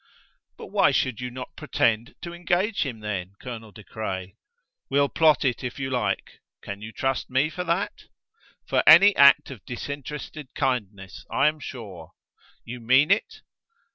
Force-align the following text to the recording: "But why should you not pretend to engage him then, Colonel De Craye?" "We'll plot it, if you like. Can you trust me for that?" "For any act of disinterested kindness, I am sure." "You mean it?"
"But 0.57 0.71
why 0.71 0.89
should 0.89 1.21
you 1.21 1.29
not 1.29 1.55
pretend 1.55 2.15
to 2.23 2.33
engage 2.33 2.81
him 2.87 3.01
then, 3.01 3.35
Colonel 3.39 3.71
De 3.71 3.83
Craye?" 3.83 4.35
"We'll 4.89 5.09
plot 5.09 5.45
it, 5.45 5.63
if 5.63 5.77
you 5.77 5.91
like. 5.91 6.41
Can 6.63 6.81
you 6.81 6.91
trust 6.91 7.29
me 7.29 7.51
for 7.51 7.63
that?" 7.65 8.05
"For 8.65 8.81
any 8.87 9.15
act 9.15 9.51
of 9.51 9.63
disinterested 9.63 10.55
kindness, 10.55 11.23
I 11.29 11.47
am 11.49 11.59
sure." 11.59 12.13
"You 12.65 12.79
mean 12.79 13.11
it?" 13.11 13.41